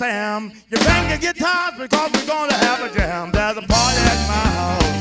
Sam. 0.05 0.51
You 0.69 0.77
bring 0.77 1.09
your 1.09 1.17
guitars 1.17 1.73
because 1.79 2.11
we're 2.13 2.27
gonna 2.27 2.53
have 2.53 2.79
a 2.79 2.93
jam. 2.95 3.31
There's 3.31 3.57
a 3.57 3.63
party 3.63 4.01
at 4.13 4.19
my 4.33 4.45
house. 4.59 4.93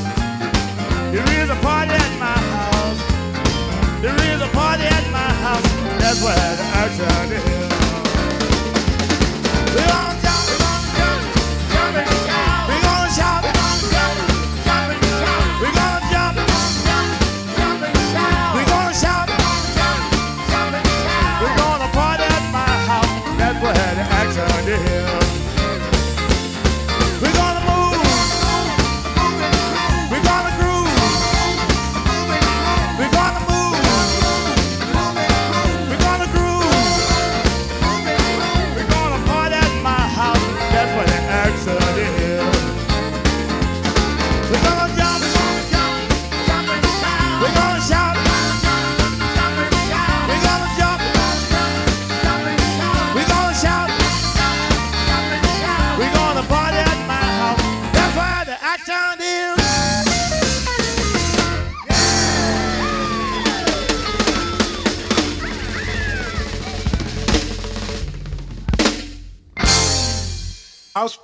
There 1.13 1.43
is 1.43 1.49
a 1.51 1.55
party 1.67 1.91
at 1.91 2.13
my 2.25 2.37
house. 2.55 3.01
There 4.01 4.19
is 4.33 4.41
a 4.41 4.47
party 4.47 4.85
at 4.97 5.05
my 5.11 5.29
house. 5.45 5.69
That's 6.01 6.23
where 6.23 6.55
the 6.59 6.65
action 6.81 7.33
is. 7.37 7.65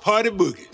Party 0.02 0.30
Boogie. 0.30 0.71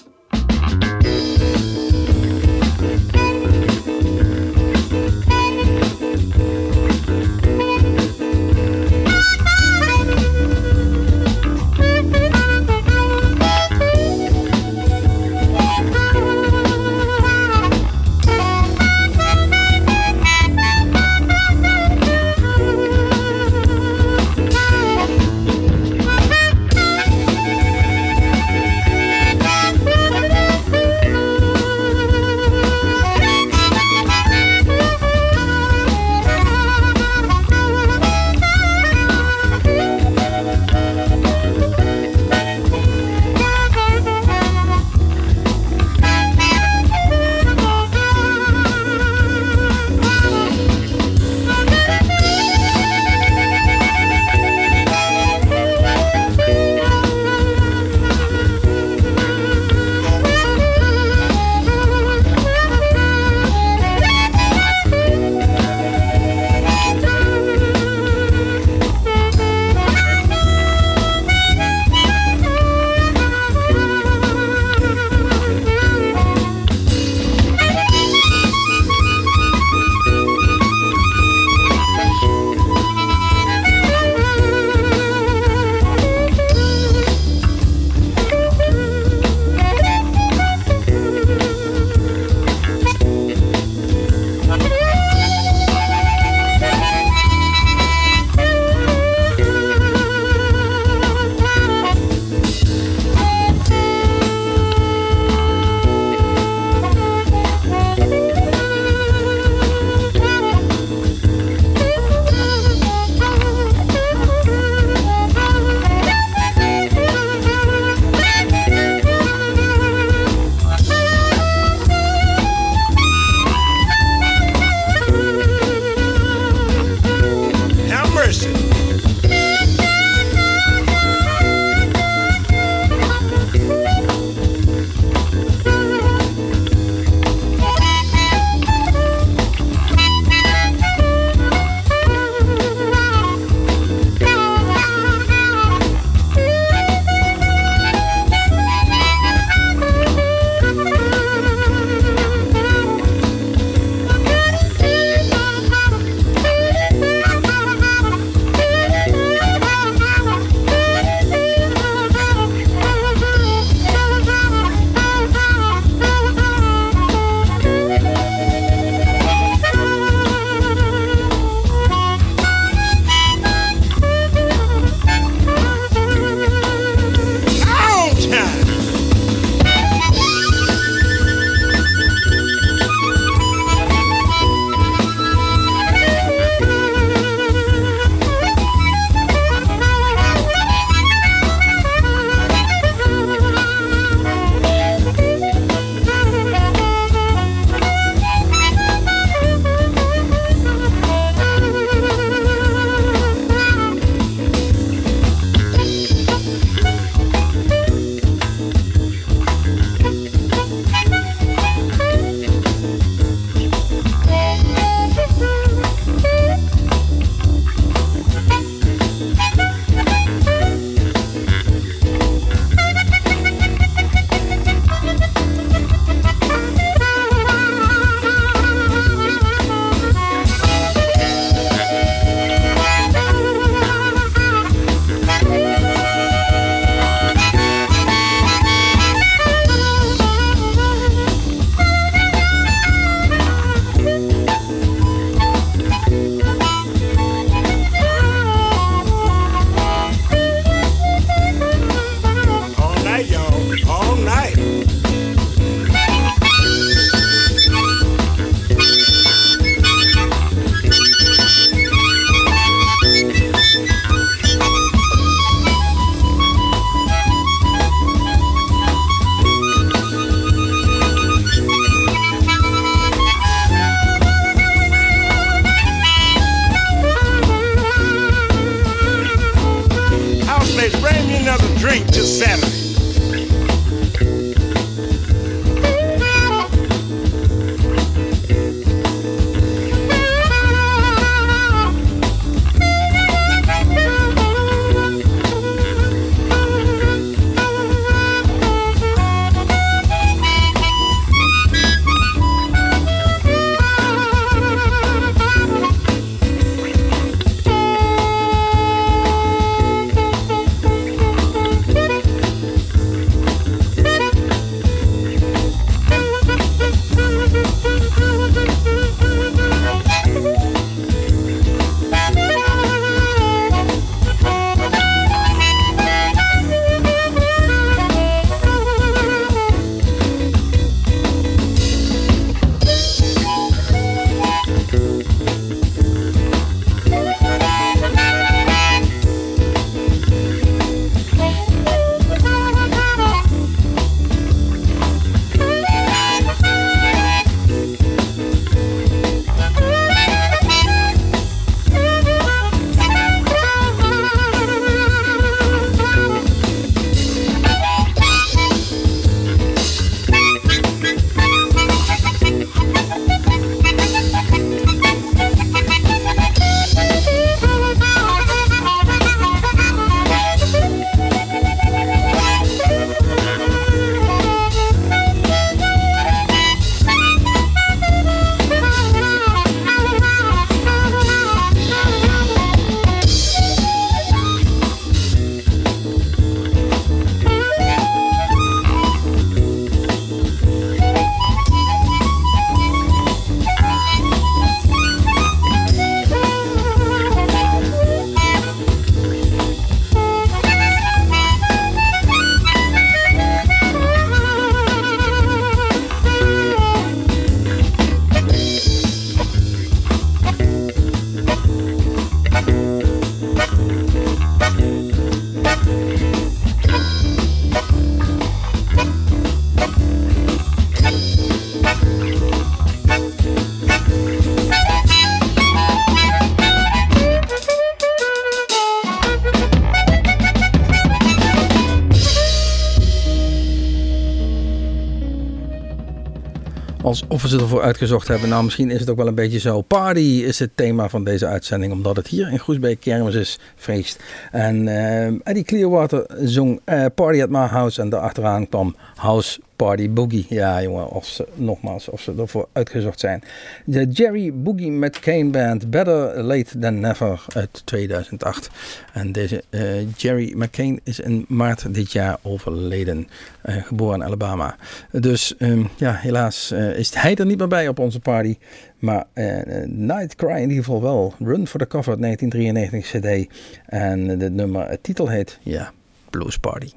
Ze 437.49 437.59
ervoor 437.59 437.83
uitgezocht 437.83 438.29
hebben. 438.29 438.49
Nou, 438.49 438.65
misschien 438.65 438.91
is 438.91 439.01
het 439.01 439.11
ook 439.11 439.17
wel 439.17 439.27
een 439.27 439.35
beetje 439.35 439.59
zo. 439.59 439.81
Party 439.83 440.43
is 440.47 440.59
het 440.59 440.71
thema 440.75 441.09
van 441.09 441.25
deze 441.25 441.47
uitzending. 441.47 441.93
Omdat 441.93 442.17
het 442.17 442.27
hier 442.27 442.53
in 442.53 442.59
Groesbeek 442.59 443.01
kermis 443.01 443.35
is, 443.35 443.59
feest. 443.77 444.23
En 444.51 444.89
eh, 444.89 445.27
Eddie 445.43 445.65
Clearwater 445.65 446.27
zong 446.43 446.81
eh, 446.85 447.05
Party 447.15 447.43
at 447.43 447.49
My 447.49 447.67
House. 447.67 448.01
En 448.01 448.09
daarachteraan 448.09 448.69
kwam 448.69 448.97
House 449.15 449.61
Party 449.79 450.11
Boogie. 450.11 450.47
Ja, 450.49 450.83
jongen, 450.83 451.09
of 451.09 451.27
ze, 451.27 451.47
nogmaals, 451.55 452.09
of 452.09 452.21
ze 452.21 452.35
ervoor 452.39 452.69
uitgezocht 452.73 453.21
zijn. 453.21 453.43
De 453.85 454.07
Jerry 454.07 454.53
Boogie 454.55 454.91
McCain 454.91 455.51
Band. 455.51 455.91
Better 455.91 456.43
Late 456.43 456.79
Than 456.79 457.01
Never 457.01 457.45
uit 457.55 457.83
2008. 457.85 458.71
En 459.13 459.33
deze 459.33 459.65
eh, 459.71 460.17
Jerry 460.17 460.53
McCain 460.57 461.01
is 461.05 461.21
in 461.21 461.45
maart 461.49 461.95
dit 461.95 462.13
jaar 462.13 462.37
overleden. 462.43 463.29
Eh, 463.63 463.77
geboren 463.83 464.21
in 464.21 464.25
Alabama. 464.25 464.77
Dus 465.11 465.57
ehm, 465.57 465.83
ja, 465.97 466.15
helaas 466.15 466.71
eh, 466.71 466.99
is 466.99 467.15
hij 467.15 467.35
er 467.35 467.47
niet 467.47 467.59
meer 467.59 467.69
bij 467.69 467.89
op 467.89 467.99
onze 467.99 468.21
party. 468.21 468.57
Maar 468.99 469.25
eh, 469.33 469.87
Nightcry 469.87 470.55
in 470.55 470.69
ieder 470.69 470.85
geval 470.85 471.03
wel. 471.03 471.35
Run 471.39 471.67
for 471.67 471.81
the 471.81 471.87
Cover 471.87 472.21
1993 472.21 473.21
CD. 473.21 473.55
En 473.87 474.39
de 474.39 474.51
nummer, 474.51 474.89
het 474.89 475.03
titel 475.03 475.29
heet, 475.29 475.59
ja, 475.63 475.93
Blues 476.31 476.59
Party. 476.59 476.91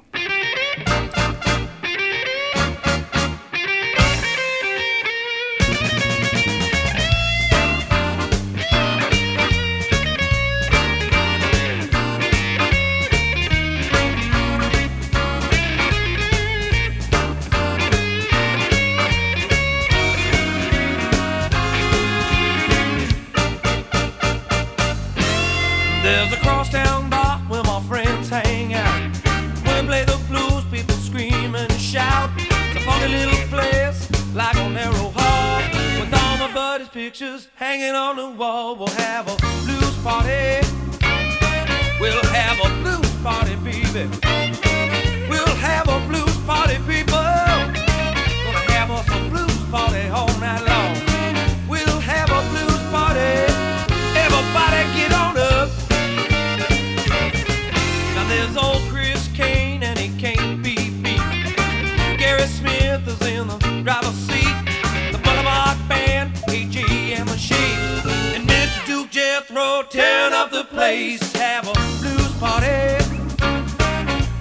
Place. 71.02 71.32
Have 71.32 71.68
a 71.68 71.72
blues 72.00 72.32
party. 72.38 73.04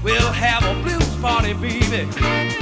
We'll 0.03 0.31
have 0.31 0.63
a 0.63 0.81
blues 0.83 1.15
party, 1.17 1.53
baby. 1.53 2.60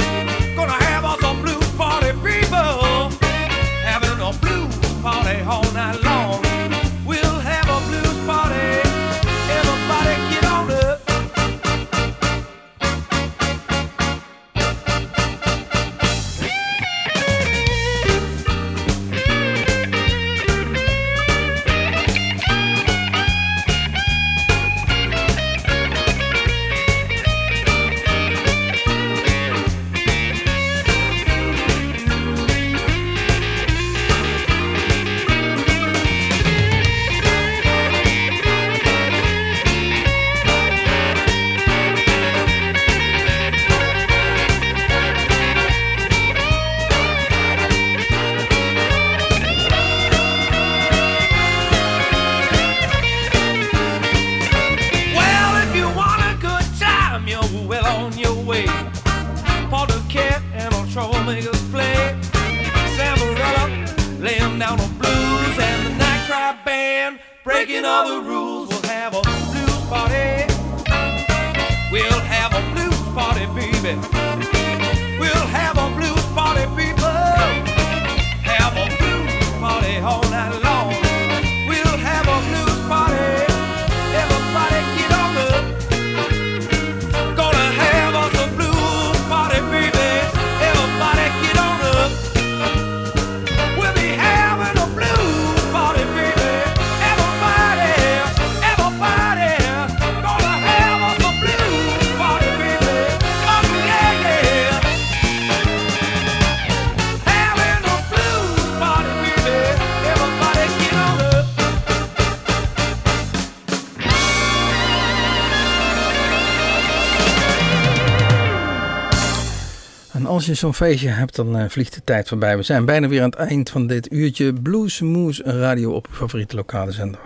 Als 120.30 120.46
je 120.46 120.54
zo'n 120.54 120.74
feestje 120.74 121.10
hebt, 121.10 121.36
dan 121.36 121.58
eh, 121.58 121.70
vliegt 121.70 121.94
de 121.94 122.02
tijd 122.04 122.28
voorbij. 122.28 122.58
We 122.58 122.64
zijn 122.64 122.86
bijna 122.86 123.08
weer 123.08 123.22
aan 123.22 123.30
het 123.30 123.40
eind 123.40 123.70
van 123.70 123.88
dit 123.88 124.12
uurtje 124.12 124.54
Bluesmoes 124.54 125.42
Radio 125.42 125.92
op 125.92 126.08
uw 126.08 126.16
favoriete 126.16 126.56
lokale 126.56 126.92
zender. 126.92 127.20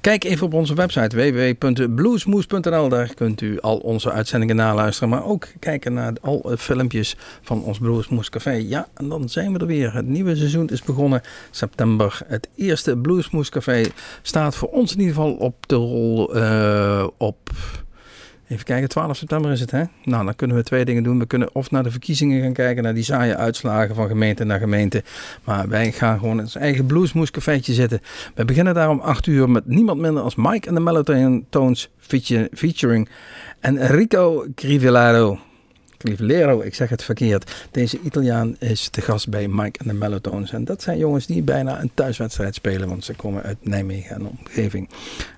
Kijk 0.00 0.24
even 0.24 0.46
op 0.46 0.54
onze 0.54 0.74
website 0.74 1.16
www.bluesmoes.nl. 1.16 2.88
Daar 2.88 3.14
kunt 3.14 3.40
u 3.40 3.60
al 3.60 3.76
onze 3.76 4.12
uitzendingen 4.12 4.56
naluisteren, 4.56 5.08
maar 5.08 5.24
ook 5.24 5.46
kijken 5.58 5.92
naar 5.92 6.12
al 6.20 6.52
filmpjes 6.58 7.16
van 7.42 7.62
ons 7.62 7.78
Bluesmoes 7.78 8.30
Café. 8.30 8.52
Ja, 8.52 8.88
en 8.94 9.08
dan 9.08 9.28
zijn 9.28 9.52
we 9.52 9.58
er 9.58 9.66
weer. 9.66 9.94
Het 9.94 10.06
nieuwe 10.06 10.36
seizoen 10.36 10.68
is 10.68 10.82
begonnen 10.82 11.22
september. 11.50 12.20
Het 12.26 12.48
eerste 12.54 12.96
Bluesmoes 12.96 13.48
Café 13.48 13.84
staat 14.22 14.56
voor 14.56 14.68
ons 14.68 14.92
in 14.92 14.98
ieder 15.00 15.14
geval 15.14 15.32
op 15.32 15.68
de 15.68 15.74
rol 15.74 16.34
eh, 16.34 17.06
op 17.16 17.50
Even 18.48 18.64
kijken, 18.64 18.88
12 18.88 19.16
september 19.16 19.50
is 19.50 19.60
het, 19.60 19.70
hè? 19.70 19.82
Nou, 20.04 20.24
dan 20.24 20.36
kunnen 20.36 20.56
we 20.56 20.62
twee 20.62 20.84
dingen 20.84 21.02
doen. 21.02 21.18
We 21.18 21.26
kunnen 21.26 21.54
of 21.54 21.70
naar 21.70 21.82
de 21.82 21.90
verkiezingen 21.90 22.42
gaan 22.42 22.52
kijken, 22.52 22.82
naar 22.82 22.94
die 22.94 23.02
saaie 23.02 23.36
uitslagen 23.36 23.94
van 23.94 24.08
gemeente 24.08 24.44
naar 24.44 24.58
gemeente. 24.58 25.02
Maar 25.44 25.68
wij 25.68 25.92
gaan 25.92 26.18
gewoon 26.18 26.40
ons 26.40 26.54
eigen 26.54 26.86
bluesmoes 26.86 27.30
cafeetje 27.30 27.72
zitten. 27.72 28.00
We 28.34 28.44
beginnen 28.44 28.74
daar 28.74 28.90
om 28.90 29.00
8 29.00 29.26
uur 29.26 29.50
met 29.50 29.66
niemand 29.66 30.00
minder 30.00 30.22
als 30.22 30.34
Mike 30.34 30.68
en 30.68 30.74
de 30.74 30.80
Melatones 30.80 31.90
featuring 32.52 33.08
Enrico 33.60 34.46
Crivellaro. 34.54 35.38
Crivellero, 35.98 36.60
ik 36.60 36.74
zeg 36.74 36.88
het 36.88 37.02
verkeerd. 37.02 37.66
Deze 37.70 37.98
Italiaan 38.04 38.56
is 38.58 38.88
te 38.88 39.00
gast 39.00 39.28
bij 39.28 39.48
Mike 39.48 39.78
en 39.78 39.88
de 39.88 39.94
Melatones. 39.94 40.52
En 40.52 40.64
dat 40.64 40.82
zijn 40.82 40.98
jongens 40.98 41.26
die 41.26 41.42
bijna 41.42 41.80
een 41.80 41.90
thuiswedstrijd 41.94 42.54
spelen, 42.54 42.88
want 42.88 43.04
ze 43.04 43.14
komen 43.14 43.42
uit 43.42 43.56
Nijmegen 43.60 44.16
en 44.16 44.22
de 44.22 44.28
omgeving. 44.38 44.88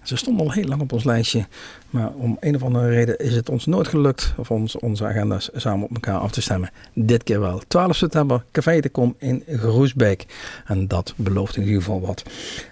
Ze 0.02 0.16
stonden 0.16 0.46
al 0.46 0.52
heel 0.52 0.64
lang 0.64 0.80
op 0.80 0.92
ons 0.92 1.04
lijstje, 1.04 1.46
maar 1.90 2.10
om 2.12 2.36
een 2.40 2.54
of 2.54 2.62
andere 2.62 2.88
reden 2.88 3.18
is 3.18 3.34
het 3.34 3.48
ons 3.48 3.66
nooit 3.66 3.88
gelukt 3.88 4.32
of 4.36 4.50
ons, 4.50 4.78
onze 4.78 5.04
agenda's 5.04 5.50
samen 5.54 5.84
op 5.84 5.94
elkaar 5.94 6.18
af 6.18 6.30
te 6.30 6.42
stemmen. 6.42 6.70
Dit 6.92 7.22
keer 7.22 7.40
wel. 7.40 7.62
12 7.68 7.96
september, 7.96 8.44
Café 8.52 8.80
de 8.80 8.88
Kom 8.88 9.14
in 9.18 9.42
Groesbeek. 9.46 10.26
En 10.66 10.88
dat 10.88 11.14
belooft 11.16 11.56
in 11.56 11.62
ieder 11.62 11.82
geval 11.82 12.00
wat. 12.00 12.22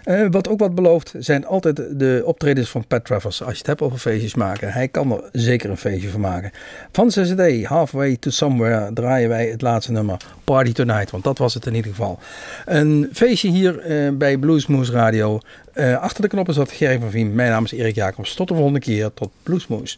Eh, 0.03 0.25
wat 0.31 0.49
ook 0.49 0.59
wat 0.59 0.75
belooft 0.75 1.13
zijn 1.17 1.45
altijd 1.45 1.75
de 1.75 2.21
optredens 2.25 2.69
van 2.69 2.87
Pat 2.87 3.05
Travers. 3.05 3.41
Als 3.41 3.51
je 3.51 3.57
het 3.57 3.67
hebt 3.67 3.81
over 3.81 3.97
feestjes 3.97 4.35
maken, 4.35 4.71
hij 4.71 4.87
kan 4.87 5.11
er 5.11 5.29
zeker 5.31 5.69
een 5.69 5.77
feestje 5.77 6.09
van 6.09 6.21
maken. 6.21 6.51
Van 6.91 7.11
zijn 7.11 7.35
CD, 7.35 7.65
Halfway 7.65 8.17
to 8.19 8.29
Somewhere, 8.29 8.93
draaien 8.93 9.29
wij 9.29 9.47
het 9.47 9.61
laatste 9.61 9.91
nummer, 9.91 10.17
Party 10.43 10.71
Tonight. 10.71 11.11
Want 11.11 11.23
dat 11.23 11.37
was 11.37 11.53
het 11.53 11.65
in 11.65 11.75
ieder 11.75 11.91
geval. 11.91 12.19
Een 12.65 13.09
feestje 13.13 13.49
hier 13.49 13.79
eh, 13.79 14.11
bij 14.13 14.37
Bluesmoose 14.37 14.91
Radio. 14.91 15.39
Eh, 15.77 15.97
achter 15.97 16.21
de 16.21 16.27
knoppen 16.27 16.53
zat 16.53 16.71
Gerry 16.71 16.99
van 16.99 17.09
Vien. 17.09 17.35
Mijn 17.35 17.49
naam 17.49 17.63
is 17.63 17.71
Erik 17.71 17.95
Jacobs. 17.95 18.35
Tot 18.35 18.47
de 18.47 18.53
volgende 18.53 18.79
keer. 18.79 19.13
Tot 19.13 19.29
Bluesmoose. 19.43 19.97